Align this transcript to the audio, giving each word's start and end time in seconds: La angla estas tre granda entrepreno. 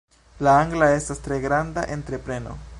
La 0.47 0.53
angla 0.61 0.87
estas 1.01 1.21
tre 1.27 1.39
granda 1.45 1.87
entrepreno. 1.97 2.61